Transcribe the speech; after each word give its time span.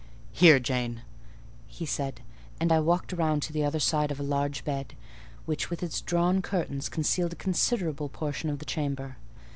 "Here, 0.31 0.59
Jane!" 0.59 1.03
he 1.67 1.85
said; 1.85 2.21
and 2.59 2.71
I 2.71 2.79
walked 2.79 3.13
round 3.13 3.43
to 3.43 3.53
the 3.53 3.63
other 3.63 3.77
side 3.77 4.09
of 4.09 4.19
a 4.19 4.23
large 4.23 4.63
bed, 4.65 4.95
which 5.45 5.69
with 5.69 5.83
its 5.83 6.01
drawn 6.01 6.41
curtains 6.41 6.89
concealed 6.89 7.33
a 7.33 7.35
considerable 7.35 8.09
portion 8.09 8.49
of 8.49 8.57
the 8.57 8.65
chamber. 8.65 9.17